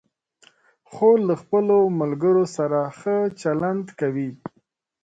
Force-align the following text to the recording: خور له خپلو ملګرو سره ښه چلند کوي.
خور 0.91 1.17
له 1.27 1.35
خپلو 1.41 1.77
ملګرو 1.99 2.45
سره 2.57 2.79
ښه 2.97 3.17
چلند 3.41 3.85
کوي. 3.99 4.29